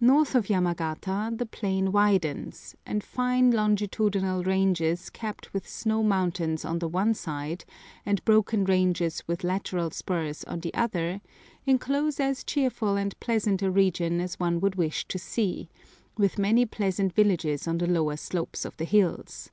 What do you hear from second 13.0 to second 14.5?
pleasant a region as